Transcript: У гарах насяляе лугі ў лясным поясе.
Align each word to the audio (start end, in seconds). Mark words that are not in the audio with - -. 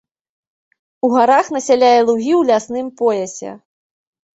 У 1.07 1.11
гарах 1.17 1.53
насяляе 1.59 1.95
лугі 2.11 2.33
ў 2.41 2.43
лясным 2.51 2.87
поясе. 3.05 3.51